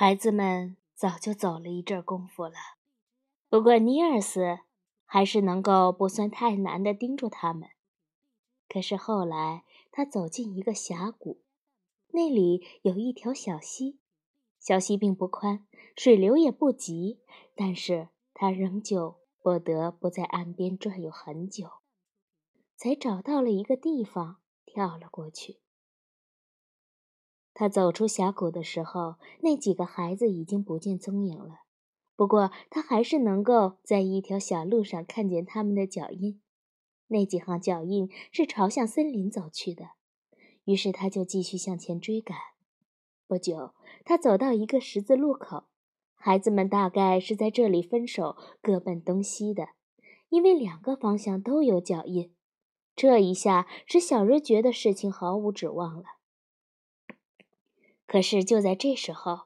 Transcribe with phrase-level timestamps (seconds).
[0.00, 2.54] 孩子们早就走了一阵功夫了，
[3.48, 4.60] 不过尼尔斯
[5.04, 7.70] 还是能够不算太难的盯住他们。
[8.68, 11.42] 可是后来他走进一个峡谷，
[12.12, 13.98] 那里有一条小溪，
[14.60, 15.66] 小溪并不宽，
[15.96, 17.18] 水流也不急，
[17.56, 21.68] 但是他仍旧不得不在岸边转悠很久，
[22.76, 25.58] 才找到了一个地方跳了过去。
[27.58, 31.62] 他走出峡谷的时候，那几个孩子已经不见踪影了。
[32.14, 36.40] 不过，他还是能够在一条小路上看见他们的脚印。
[37.08, 39.86] 那几行脚印是朝向森林走去的。
[40.66, 42.38] 于是，他就继续向前追赶。
[43.26, 45.64] 不久，他走到一个十字路口，
[46.14, 49.70] 孩子们大概是在这里分手，各奔东西的，
[50.28, 52.32] 因为两个方向都有脚印。
[52.94, 56.04] 这一下使小人觉得事情毫无指望了。
[58.08, 59.42] 可是就在这时候，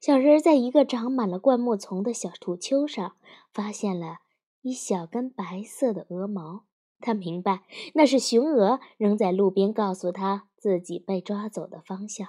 [0.00, 3.16] 小人在一个长满了灌木丛的小土丘上
[3.52, 4.20] 发现了
[4.62, 6.64] 一小根白色的鹅毛。
[7.00, 12.28] 他明白那是雄鹅扔在路边，告诉他自己被抓走的方向。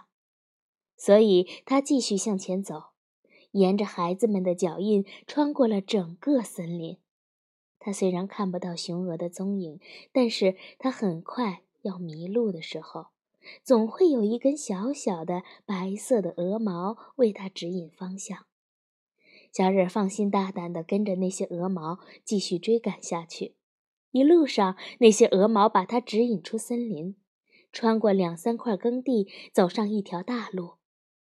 [0.97, 2.85] 所以他继续向前走，
[3.51, 6.97] 沿着孩子们的脚印穿过了整个森林。
[7.79, 9.79] 他虽然看不到雄鹅的踪影，
[10.11, 13.07] 但是他很快要迷路的时候。
[13.63, 18.45] 总会有一根小小的白色的鹅毛为他指引方向。
[19.51, 23.55] 小忍放心大胆地跟着那些鹅毛继续追赶下去。
[24.11, 27.15] 一路上，那些鹅毛把他指引出森林，
[27.71, 30.75] 穿过两三块耕地，走上一条大路，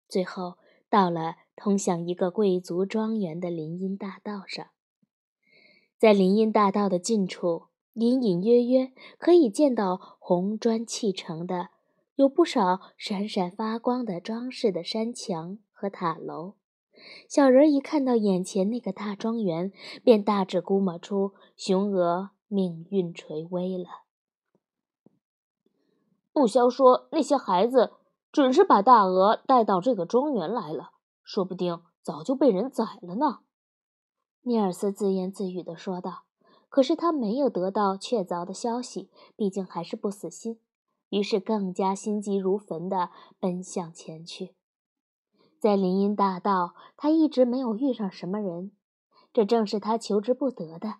[0.08, 0.55] 最后
[0.89, 4.67] 到了通向一个贵族庄园的林荫大道上。
[5.98, 11.70] 在林荫大道的近处，隐隐约约可以见到红砖砌成的。
[12.17, 16.55] 有不少闪闪发光的装饰的山墙和塔楼，
[17.28, 19.70] 小人一看到眼前那个大庄园，
[20.03, 24.05] 便大致估摸出雄鹅命运垂危了。
[26.33, 27.92] 不消说，那些孩子
[28.33, 30.92] 准是把大鹅带到这个庄园来了，
[31.23, 33.40] 说不定早就被人宰了呢。
[34.42, 36.23] 尼尔斯自言自语地说道。
[36.69, 40.58] 可是他没有得到确凿的消息，毕竟还是不死心。
[41.08, 44.55] 于是更加心急如焚地奔向前去。
[45.58, 48.72] 在林荫大道，他一直没有遇上什么人，
[49.33, 50.96] 这正是他求之不得的。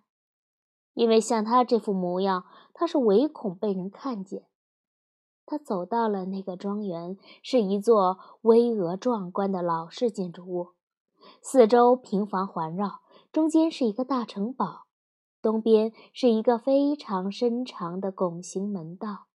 [0.95, 4.47] 因为像他这副模样，他是唯恐被人看见。
[5.45, 10.71] 他走到了那个庄园，是一座巍峨壮观的老式建筑物，
[11.43, 14.87] 四周平房环绕，中间是一个大城堡，
[15.43, 19.26] 东边是一个非常深长的拱形门道。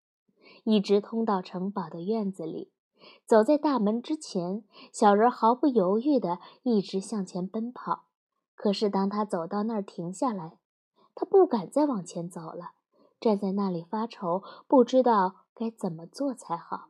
[0.64, 2.72] 一直通到城堡的院子里，
[3.26, 8.06] 走在大门之前，小人毫不犹豫地一直向前奔跑。
[8.54, 10.60] 可是当他走到那儿停下来，
[11.16, 12.74] 他不敢再往前走了，
[13.20, 16.90] 站在那里发愁，不知道该怎么做才好。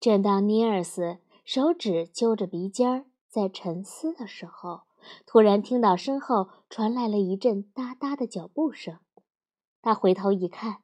[0.00, 4.82] 正当尼尔斯手指揪着鼻尖儿在沉思的时候，
[5.26, 8.98] 突然听到身后传来了一阵哒哒的脚步声。
[9.82, 10.78] 他回头一看。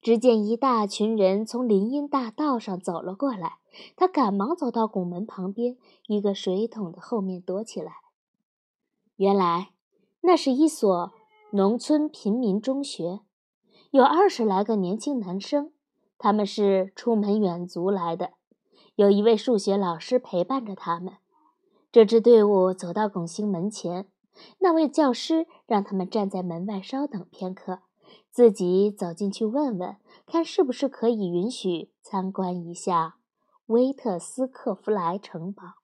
[0.00, 3.58] 只见一大群人从林荫大道上走了过来，
[3.96, 5.76] 他赶忙走到拱门旁边
[6.06, 7.92] 一个水桶的后面躲起来。
[9.16, 9.70] 原来，
[10.22, 11.12] 那是一所
[11.50, 13.20] 农村贫民中学，
[13.90, 15.72] 有二十来个年轻男生，
[16.16, 18.30] 他们是出门远足来的，
[18.94, 21.14] 有一位数学老师陪伴着他们。
[21.92, 24.06] 这支队伍走到拱形门前，
[24.60, 27.80] 那位教师让他们站在门外稍等片刻。
[28.30, 29.96] 自己走进去问问，
[30.26, 33.16] 看是不是可以允许参观一下
[33.66, 35.74] 威特斯克弗莱城堡。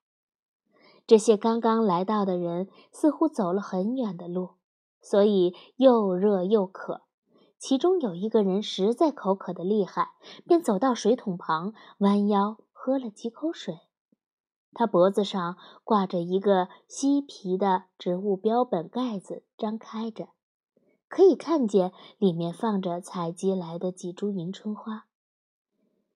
[1.07, 4.51] 这些刚刚来到的人似乎走了很远的路，
[5.01, 7.03] 所以又热又渴。
[7.59, 10.11] 其中有一个人实在口渴的厉害，
[10.47, 13.79] 便走到水桶旁，弯腰喝了几口水。
[14.73, 20.29] 他脖子上挂着一个漆皮的植物标本盖子，张开着。
[21.09, 25.07] 可以看见里面放着采集来的几株迎春花。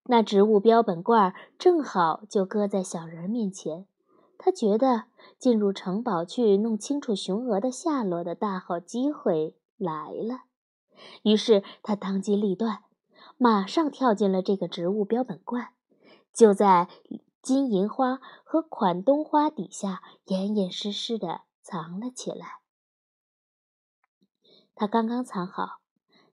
[0.04, 3.86] 那植物标本罐正好就搁在小人面前。
[4.42, 5.04] 他觉得
[5.38, 10.44] 进入城堡去弄清楚雄鹅的下落的大好机会来了。
[11.22, 12.84] 于是他当机立断，
[13.36, 15.68] 马上跳进了这个植物标本罐，
[16.32, 16.88] 就在
[17.42, 22.60] 金银花和款冬花底下严严实实地藏了起来。
[24.80, 25.82] 他刚刚藏好，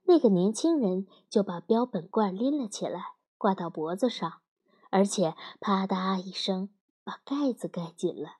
[0.04, 4.40] 那个年轻人就把标本罐拎了起来，挂到脖子上，
[4.88, 6.70] 而且啪嗒一声
[7.04, 8.38] 把盖子盖紧了。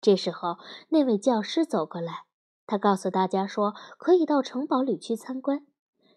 [0.00, 0.58] 这时候，
[0.88, 2.24] 那位教师走过来，
[2.66, 5.64] 他告诉大家说可以到城堡里去参观。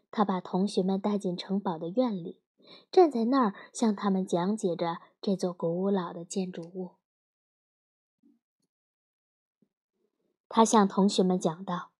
[0.09, 2.41] 他把同学们带进城堡的院里，
[2.91, 6.95] 站在那儿向他们讲解着这座古老的建筑物。
[10.49, 11.91] 他向同学们讲道：“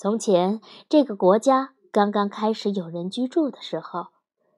[0.00, 4.06] 从前，这个国家刚刚开始有人居住的时候，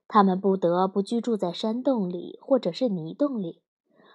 [0.06, 3.61] 他们不得不居住在山洞里或者是泥洞里。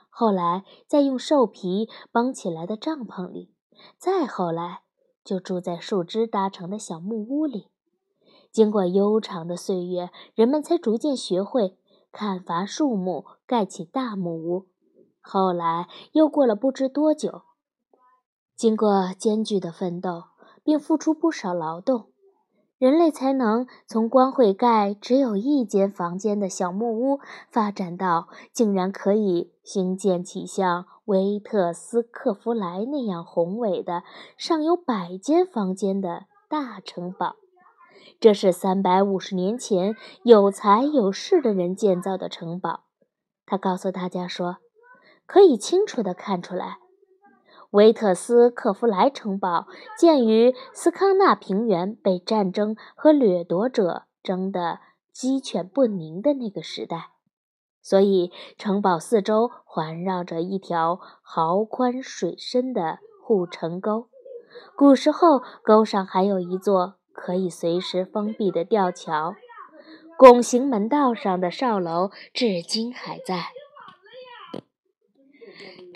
[0.09, 3.51] 后来，再用兽皮绑起来的帐篷里，
[3.97, 4.83] 再后来，
[5.25, 7.67] 就住在树枝搭成的小木屋里。
[8.49, 11.77] 经过悠长的岁月，人们才逐渐学会
[12.13, 14.67] 砍伐树木，盖起大木屋。
[15.19, 17.41] 后来，又过了不知多久。”
[18.55, 20.23] 经过艰巨的奋斗，
[20.67, 22.07] 并付出不少劳动，
[22.77, 34.03] 人类才能从光会盖只有一间房间的小木屋，发展到竟然可以兴建起像维特斯克弗莱那样宏伟的、
[34.35, 37.37] 上有百间房间的大城堡。
[38.19, 42.81] 这是三百五十年前有才有势的人建造的城堡。
[43.45, 44.57] 他告诉大家说
[45.25, 46.79] ：“可以清楚地看出来。”
[47.71, 49.67] 维特斯克夫莱城堡
[49.97, 54.79] 建于斯康纳平原被战争和掠夺者争得
[55.11, 57.11] 鸡犬不宁的那个时代，
[57.81, 64.07] 所以城堡四周环绕着一条壕宽水深的护城沟。
[64.75, 69.35] 古时候，沟上还有一座可以随时封闭的吊桥。
[70.17, 73.49] 拱形门道上的哨楼至今还在。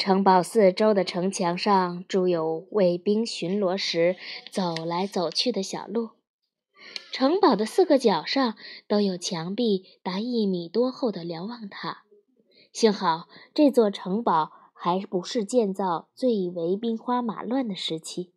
[0.04, 4.16] 城堡四周的城墙上筑有卫兵巡逻时
[4.50, 6.10] 走来走去的小路。
[7.12, 8.56] 城堡的四个角上
[8.88, 12.02] 都有墙壁达一米多厚的瞭望塔。
[12.74, 18.34] 幸好这座城堡还不是建造最为兵荒马乱的时期，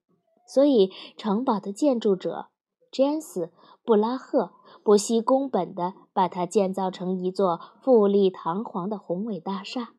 [0.47, 2.49] 所以城堡的建筑者
[2.93, 3.47] 詹斯·
[3.83, 4.53] 布拉赫
[4.85, 9.95] 不惜工本地把它建造成一座富丽堂皇的宏伟大厦。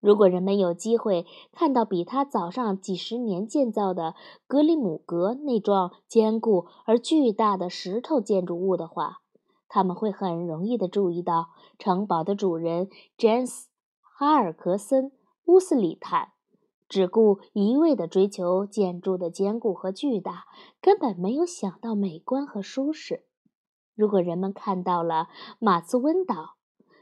[0.00, 4.14] 如果人们有机会看到比他早上几十年建造的
[4.46, 9.22] 格里姆格那幢坚固而巨大的石头建筑物的话，
[9.68, 11.48] 他们会很容易地注意到，
[11.78, 13.68] 城堡的主人詹姆斯·
[14.00, 15.06] 哈尔克森·
[15.46, 16.28] 乌斯里坦
[16.88, 20.44] 只顾一味地追求建筑的坚固和巨大，
[20.80, 23.24] 根本没有想到美观和舒适。
[23.96, 25.28] 如果人们看到了
[25.58, 26.56] 马斯温岛、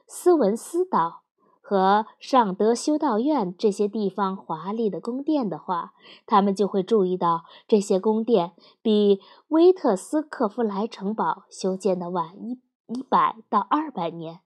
[0.07, 1.24] 斯文斯岛，
[1.67, 5.95] 和尚德修道院这些地方华丽的宫殿的话，
[6.27, 8.53] 他们就会注意到这些宫殿
[8.83, 14.41] 比威特斯克夫莱城堡修建的晚一一百到二百年。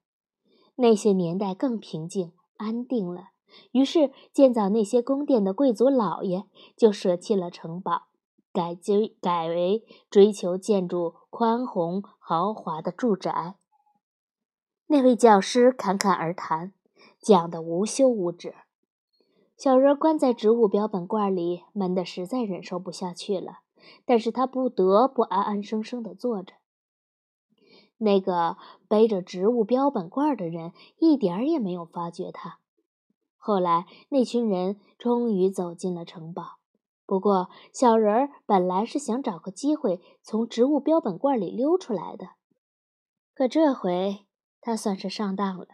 [0.76, 3.30] 那些年代更平静安定了，
[3.72, 6.44] 于是建造那些宫殿的贵族老爷
[6.76, 8.02] 就舍弃了城堡，
[8.52, 13.56] 改追改为追求建筑宽宏豪华的住宅。
[14.86, 16.74] 那位教师侃侃而谈。
[17.20, 18.54] 讲得无休无止。
[19.56, 23.60] 小人关在植物标本罐里，闷得实在忍受不下去了。
[24.04, 26.54] 但是他不得不安安生生地坐着。
[27.96, 28.56] 那个
[28.86, 32.58] 背着植物标本罐的人一点儿也没有发觉他。
[33.36, 36.58] 后来，那群人终于走进了城堡。
[37.06, 42.32] 不过，小人儿本来是想找个机会从植物标本罐里溜出来的，
[43.34, 44.26] 可这回
[44.60, 45.66] 他算是上当了。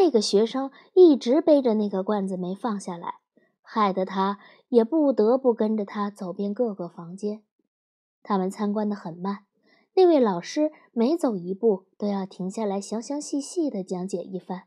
[0.00, 3.16] 那个学生一直背着那个罐子没放下来，
[3.62, 4.38] 害得他
[4.68, 7.42] 也不得不跟着他走遍各个房间。
[8.22, 9.40] 他们参观得很慢，
[9.94, 14.62] 那位老师每走一步都要停下来详详细细地讲解一番。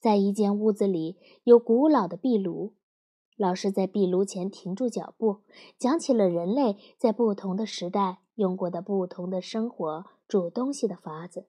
[0.00, 2.74] 在一间屋子里有古老的壁炉，
[3.36, 5.42] 老师在壁炉前停住脚步，
[5.78, 11.46] 讲起了人类在不同的时代用过的不同的生活煮东西的法子。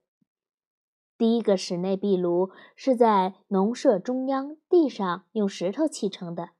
[1.24, 6.50] 第一个室内壁炉是在农舍中央地上用石头砌成的，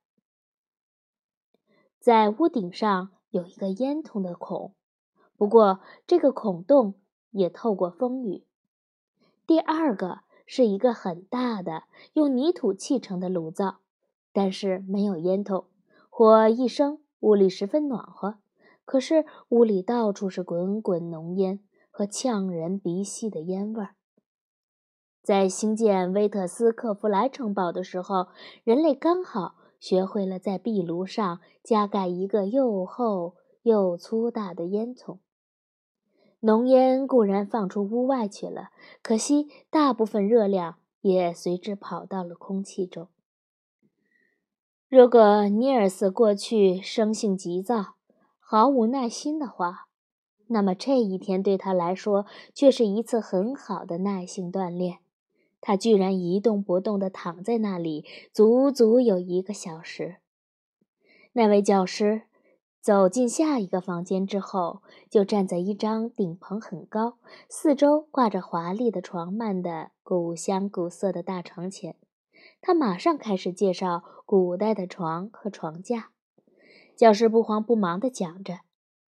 [2.01, 4.73] 在屋顶上有一个烟囱的孔，
[5.37, 6.95] 不过这个孔洞
[7.31, 8.47] 也透过风雨。
[9.47, 11.83] 第二个是一个很大的
[12.15, 13.81] 用泥土砌成的炉灶，
[14.33, 15.67] 但是没有烟囱，
[16.09, 18.39] 火一生，屋里十分暖和。
[18.87, 23.95] 可是屋里到处是滚滚浓烟和呛人鼻息的烟味儿。
[25.25, 28.27] 在兴建威特斯克弗莱城堡的时候，
[28.63, 35.17] 人类刚好学会了在壁炉上加盖一个又厚又粗大的烟囱。
[36.41, 38.69] 浓烟固然放出屋外去了，
[39.03, 43.09] 可惜大部分热量也随之跑到了空气中。
[44.91, 47.95] 如果尼尔斯过去生性急躁、
[48.39, 49.87] 毫无耐心的话，
[50.49, 54.99] 那么这一天对他来说却是一次很好的耐性锻炼。
[55.67, 58.05] 他居然一动不动地躺在那里，
[58.35, 60.17] 足足有一个小时。
[61.33, 62.25] 那位教师
[62.83, 67.17] 走进下一个房间之后，就站在一张顶棚很高、
[67.49, 71.97] 四周挂着华丽的床幔的古香古色的大床前。
[72.61, 76.11] 他马上开始介绍古代的床和床架。
[76.95, 78.59] 教师不慌不忙地讲着，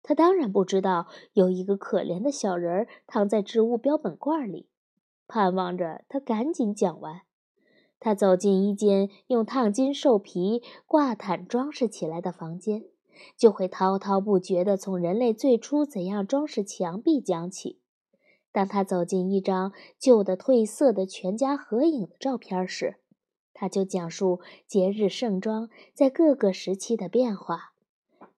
[0.04, 4.68] 他当然不知道有一个可怜的小人儿躺在植物标本罐里，
[5.26, 7.22] 盼望着他赶紧讲完。
[8.00, 12.84] 他走进一间用烫金兽皮挂毯装饰起来的房间，
[13.36, 17.78] 就会滔滔不绝地从人类最初怎样装饰墙壁讲起。
[18.52, 22.96] 当他走进一张旧的褪色的全家合影的照片时，
[23.52, 27.72] 他就讲述节日盛装在各个时期的变化。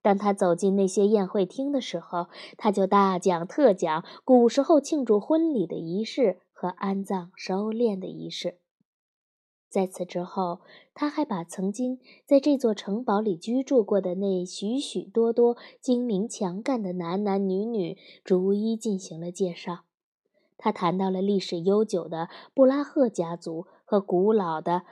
[0.00, 8.56] 当他走进那些宴会厅的时候，他就大讲特讲古时候庆祝婚礼的仪式和安葬收敛的仪式。
[9.68, 10.60] 在此之后，
[10.94, 19.80] 他还把曾经在这座城堡里居住过的那许许多多精明强干的男男女女逐一进行了介绍。
[20.56, 24.84] 他谈到了历史悠久的布拉赫家族和古老的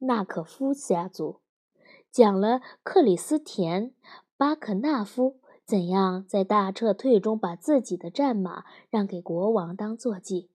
[0.00, 1.36] 纳可夫家族，
[2.10, 3.90] 讲了克里斯田·
[4.36, 10.50] 巴克纳夫怎样在大撤退中把自己的战马让给国王当坐骑。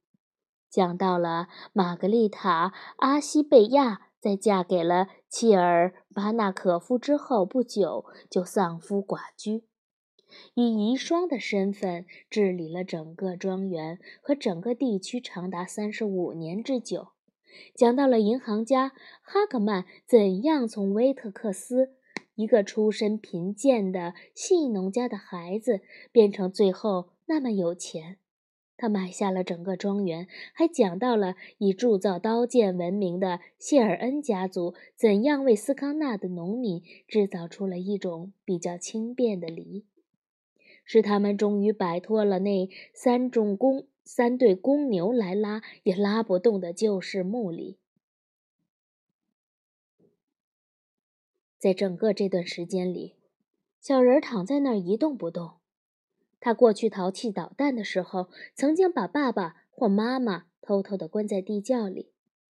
[0.75, 9.63] 讲到了玛格丽塔·阿西贝亚在嫁给了契尔巴纳可夫之后不久就丧夫寡居，
[10.53, 17.07] 以遗孀的身份治理了整个庄园和整个地区长达三十五年之久。
[17.73, 18.89] 讲到了银行家
[19.21, 21.93] 哈克曼怎样从威特克斯
[22.33, 25.79] 一个出身贫贱的细农家的孩子
[26.11, 28.17] 变成最后那么有钱。
[28.77, 39.85] 他买下了整个庄园，还讲到了以铸造刀剑闻名的谢尔恩家族怎样为斯康纳的农民制造出了一种比较轻便的犁，
[40.83, 47.77] 使他们终于摆脱了那三种公三对公牛来拉也拉不动的旧式木犁。
[51.57, 53.15] 在整个这段时间里，
[53.79, 55.54] 小人躺在那儿一动不动。
[56.45, 62.11] 他过去淘气捣蛋的时候，曾经把爸爸或妈妈偷偷地关在地窖里。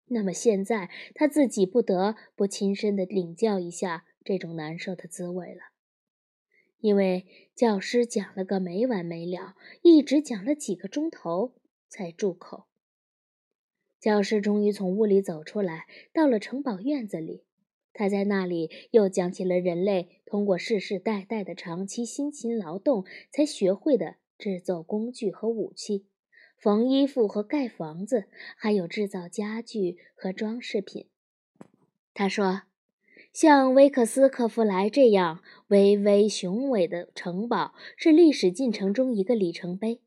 [0.08, 5.62] 那么现在，他自己不得不亲身的领教一下这种难受的滋味了。
[6.80, 11.54] 因为教师讲了个没完没了，一直讲了几个钟头
[11.88, 12.66] 才住口。
[13.98, 17.46] 教师终于从屋里走出来，到了城堡院子里。
[17.98, 26.06] 他在那里又讲起了人类通过世世代代的长期辛勤劳动才学会的制作工具和武器、
[26.56, 28.26] 缝衣服和盖房子，
[28.56, 31.06] 还有制造家具和装饰品。
[32.14, 32.62] 他说
[33.34, 40.00] ：“像威克斯克夫莱这样巍巍雄伟的城堡，是历史进程中一个里程碑。”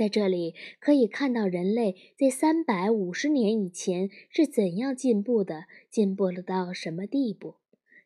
[0.00, 7.56] 在这里可以看到人类在三百五十年以前是怎样进步的，进步了到什么地步。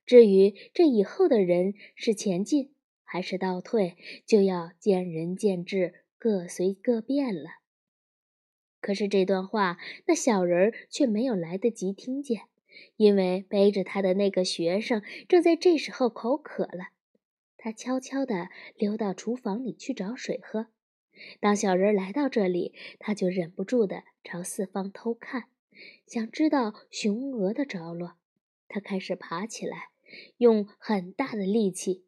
[0.05, 2.73] 至于这以后的人是前进
[3.05, 3.97] 还是倒退，
[4.27, 7.45] 就要见仁见智，各随各便了。
[8.81, 12.41] 可是这段话，那小人却没有来得及听见，
[12.97, 16.89] 因为背着他的那个学生正在这时候口渴了。
[17.57, 20.67] 他悄悄地溜到厨房里去找水喝。
[21.41, 25.45] 当小人来到这里，他就忍不住地朝四方偷看，
[26.07, 28.15] 想知道雄鹅的着落。
[28.69, 29.91] 他开始爬起来，
[30.39, 32.05] 用很大的力气，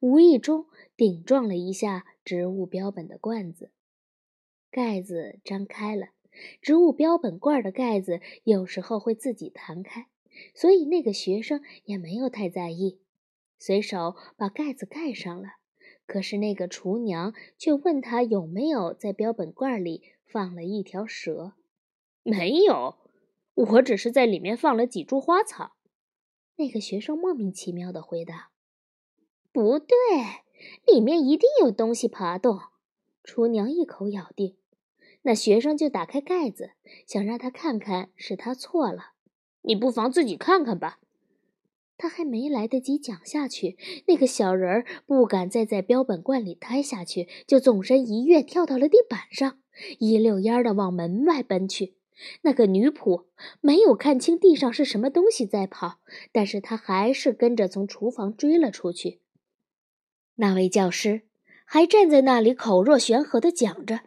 [0.00, 3.70] 无意中顶撞了一下植物标本的罐子，
[4.70, 6.08] 盖子张开了。
[6.62, 10.06] 植物标本罐的盖子有时候会自己弹开，
[10.54, 12.98] 所以那个学生也没有太在意，
[13.58, 15.56] 随手把盖子盖上了。
[16.06, 21.54] 可是那个厨娘却问他有没有在标本罐里放了一条蛇。
[22.22, 22.96] 没有，
[23.54, 25.76] 我只是在里面放了几株花草。
[26.56, 28.50] 那个学生莫名其妙地回答
[29.52, 29.96] ：“不对，
[30.86, 32.60] 里面一定有东西爬动。”
[33.24, 34.56] 厨娘一口咬定。
[35.22, 36.72] 那学生就打开盖子，
[37.06, 39.12] 想让他看看是他错了。
[39.62, 40.98] 你不妨自己看看吧。
[42.02, 43.76] 他还没来得及讲下去，
[44.08, 49.60] 那个小人儿不敢再在标本罐里待下去，就纵身一跃，跳到了地板上，
[50.00, 51.94] 一溜烟儿的往门外奔去。
[52.40, 53.26] 那个女仆
[53.60, 56.00] 没有看清地上是什么东西在跑，
[56.32, 59.20] 但是她还是跟着从厨房追了出去。
[60.34, 61.22] 那位教师
[61.64, 64.00] 还站在那里口若悬河的讲着，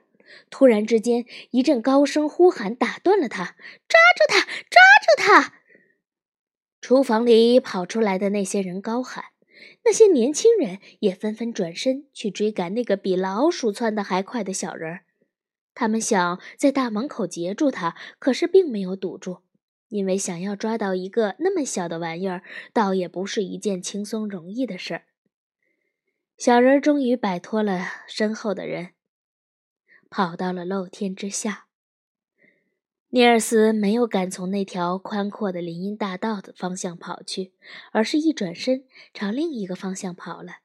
[0.50, 3.56] 突然之间，一阵高声呼喊打断了他
[3.88, 4.42] ：“抓住他！
[4.42, 5.54] 抓住他！”
[6.86, 9.25] 厨房里跑出来的那些人高喊，
[9.86, 15.06] 那些年轻人也纷纷转身去追赶那个比老鼠窜得还快的小人儿。
[15.74, 19.39] 他们想在大门口截住他，可是并没有堵住，
[19.88, 25.06] 因为想要抓到一个那么小的玩意儿，倒也不是一件轻松容易的事儿。
[26.38, 28.89] 小人终于摆脱了身后的人，
[30.08, 31.65] 跑到了露天之下。
[33.15, 37.53] 尼尔斯没有敢从那条宽阔的林荫大道的方向跑去，
[37.93, 40.57] 而是一转身朝另一个方向跑了。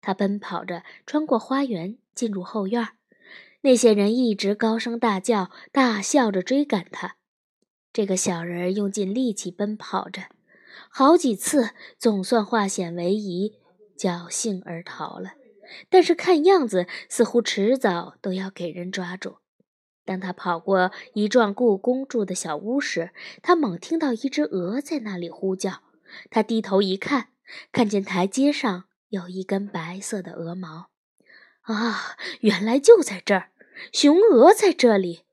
[0.00, 2.90] 他奔跑着穿过花园，进入后院。
[3.62, 7.16] 那些人一直高声大叫、大笑着追赶他。
[7.92, 10.28] 这个小人用尽力气奔跑着，
[10.88, 13.56] 好几次总算化险为夷，
[13.98, 15.32] 侥幸而逃了。
[15.88, 19.38] 但是看样子，似乎迟早都要给人抓住。
[20.08, 23.10] 当他跑过一幢故宫住的小屋时，
[23.42, 25.82] 他猛听到一只鹅在那里呼叫。
[26.30, 27.28] 他低头一看，
[27.72, 30.88] 看见台阶上有一根白色的鹅毛。
[31.60, 33.50] 啊，原来就在这儿，
[33.92, 35.24] 雄鹅在这里，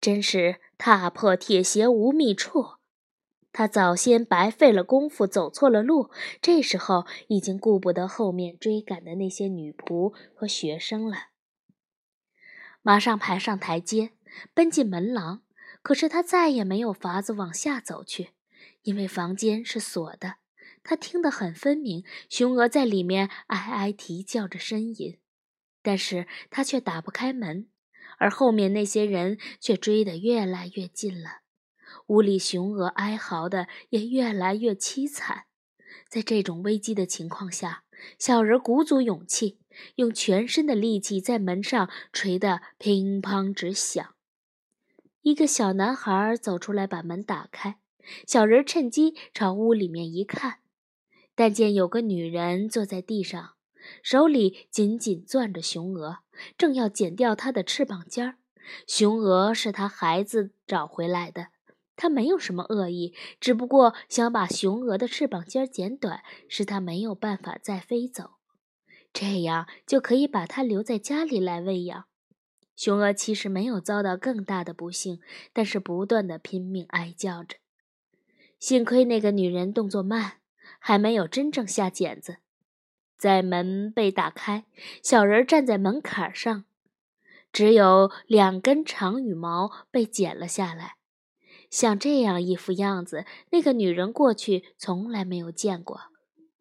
[0.00, 2.74] 真是踏破铁鞋无觅处。
[3.52, 6.08] 他早先白费了功夫，走错了路，
[6.40, 11.16] 这时候已经顾不得后面追赶的那些女仆和学生了。
[12.82, 14.12] 马上爬上台阶，
[14.54, 15.42] 奔进门廊，
[15.82, 18.30] 可是他再也没有法子往下走去，
[18.82, 20.36] 因为房间是锁的。
[20.82, 25.18] 他听得很分明，雄鹅在里面哀哀啼叫着呻吟。
[25.82, 27.68] 但是他却打不开门，
[28.18, 31.40] 而后面那些人却追得越来越近了。
[32.08, 35.44] 屋里雄鹅哀嚎的也越来越凄惨。
[36.08, 37.84] 在这种危机的情况下，
[38.18, 39.58] 小人鼓足勇气，
[39.96, 44.14] 用全身的力气在门上捶得乒乓直响。
[45.22, 47.78] 一个小男孩走出来，把门打开。
[48.26, 50.60] 小人趁机朝屋里面一看，
[51.34, 53.54] 但见有个女人坐在地上。
[54.02, 56.18] 手里紧紧攥着雄鹅，
[56.58, 58.36] 正要剪掉它的翅膀尖儿。
[58.86, 61.48] 雄鹅是他孩子找回来的，
[61.96, 68.32] 他没有什么恶意，只不过想把雄鹅的翅膀尖剪短，使它没有办法再飞走，
[69.12, 72.04] 这样就可以把它留在家里来喂养。
[72.80, 75.20] 雄鹅其实没有遭到更大的不幸，
[75.52, 77.58] 但是不断的拼命哀叫着。
[78.58, 80.38] 幸亏那个女人动作慢，
[80.78, 82.38] 还没有真正下剪子。
[83.18, 84.64] 在门被打开，
[85.02, 86.64] 小人站在门槛上，
[87.52, 90.94] 只有两根长羽毛被剪了下来。
[91.68, 96.00] 像这样一副样子，那个女人过去从来没有见过。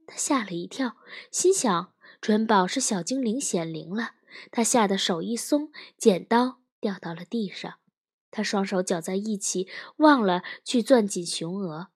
[0.06, 0.98] 她吓了一跳，
[1.32, 4.16] 心想：准保是小精灵显灵了。
[4.52, 7.76] 他吓得手一松，剪刀掉到了地上。
[8.32, 11.88] 他双手搅在一起，忘了去攥紧雄鹅。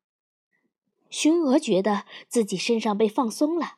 [1.10, 3.76] 雄鹅觉得自己身上被放松了。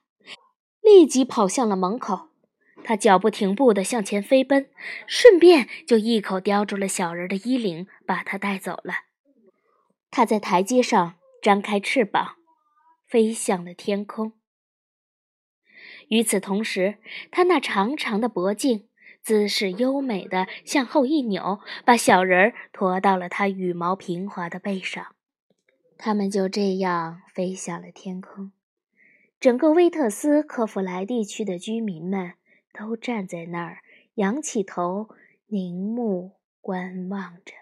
[0.81, 2.29] 立即跑向了门口，
[2.83, 4.69] 他脚不停步地向前飞奔，
[5.07, 8.93] 顺便就一口叼住了小人的衣领，把他带走了。
[10.11, 12.37] 他在台阶上张开翅膀，
[13.05, 14.31] 飞向了天空。
[16.09, 16.97] 与此同时，
[17.31, 18.87] 他那长长的脖颈
[19.21, 25.07] 姿势优美地向后一扭，把小人儿驮到了他羽毛平滑的背上。
[25.97, 28.51] 他们就这样飞向了天空。
[29.39, 32.33] 整个威特斯科弗莱地区的居民们
[32.73, 33.79] 都站在那儿，
[34.15, 35.09] 仰起头，
[35.47, 37.53] 凝目观望着。